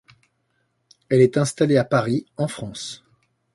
Elle 1.09 1.21
est 1.21 1.37
installée 1.37 1.77
à 1.77 1.83
Paris, 1.85 2.25
en 2.35 2.47
France. 2.47 3.03